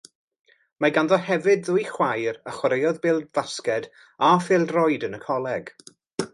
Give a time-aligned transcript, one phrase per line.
[0.85, 3.89] Mae ganddo hefyd ddwy chwaer a chwaraeodd bêl-fasged
[4.31, 5.75] a phêl-droed yn y coleg.